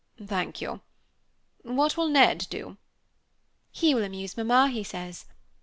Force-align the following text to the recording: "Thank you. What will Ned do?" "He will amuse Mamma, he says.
"Thank 0.25 0.61
you. 0.61 0.81
What 1.61 1.95
will 1.95 2.07
Ned 2.07 2.47
do?" 2.49 2.77
"He 3.71 3.93
will 3.93 4.01
amuse 4.03 4.35
Mamma, 4.35 4.69
he 4.69 4.83
says. 4.83 5.25